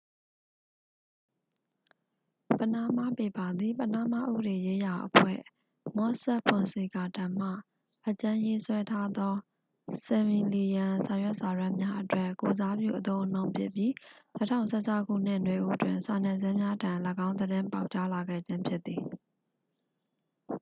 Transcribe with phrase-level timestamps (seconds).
[2.57, 5.39] """ပနားမားပေပါ" သည် ပနားမားဥပဒေရေးရာအဖွဲ့
[5.95, 7.49] မော့ဆက်ဖွန်ဆီကာထံမှ
[8.09, 9.33] အကြမ်းရေးဆွဲထားသော
[10.03, 13.91] ဆယ်မီလီယံစာရွက်စာတမ်းများအတွက် ကိုယ်စားပြုအသုံးအနှုန်းဖြစ်ပြီး
[14.37, 16.91] ၂၀၁၆ခုနှစ် နွေဦးတွင် စာနယ်ဇင်းများထံ
[17.27, 19.01] ၎င်းသတင်းပေါက်ကြားလာခဲ့ခြင်းဖြစ်သည်။